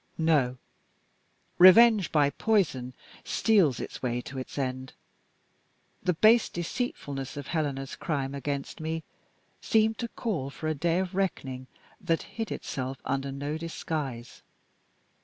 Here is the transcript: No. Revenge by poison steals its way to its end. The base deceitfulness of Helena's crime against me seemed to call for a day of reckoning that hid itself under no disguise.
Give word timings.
No. 0.17 0.57
Revenge 1.59 2.11
by 2.11 2.31
poison 2.31 2.95
steals 3.23 3.79
its 3.79 4.01
way 4.01 4.19
to 4.21 4.39
its 4.39 4.57
end. 4.57 4.93
The 6.01 6.15
base 6.15 6.49
deceitfulness 6.49 7.37
of 7.37 7.45
Helena's 7.45 7.95
crime 7.95 8.33
against 8.33 8.81
me 8.81 9.03
seemed 9.61 9.99
to 9.99 10.07
call 10.07 10.49
for 10.49 10.67
a 10.67 10.73
day 10.73 10.97
of 10.97 11.13
reckoning 11.13 11.67
that 12.01 12.23
hid 12.23 12.51
itself 12.51 12.97
under 13.05 13.31
no 13.31 13.59
disguise. 13.59 14.41